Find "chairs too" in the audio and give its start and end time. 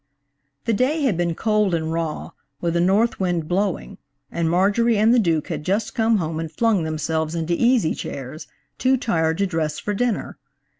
7.93-8.97